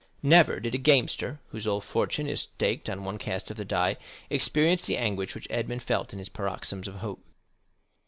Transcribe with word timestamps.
Never 0.23 0.59
did 0.59 0.73
a 0.73 0.79
gamester, 0.79 1.39
whose 1.49 1.65
whole 1.65 1.79
fortune 1.79 2.25
is 2.25 2.39
staked 2.41 2.89
on 2.89 3.03
one 3.03 3.19
cast 3.19 3.51
of 3.51 3.57
the 3.57 3.63
die, 3.63 3.97
experience 4.31 4.87
the 4.87 4.97
anguish 4.97 5.35
which 5.35 5.45
Edmond 5.51 5.83
felt 5.83 6.11
in 6.11 6.17
his 6.17 6.27
paroxysms 6.29 6.87
of 6.87 6.95
hope. 6.95 7.23